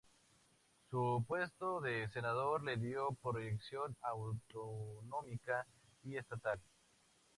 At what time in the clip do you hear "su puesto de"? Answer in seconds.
0.89-2.09